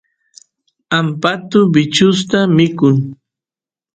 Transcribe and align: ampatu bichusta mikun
ampatu 0.99 1.57
bichusta 1.73 2.39
mikun 2.55 2.95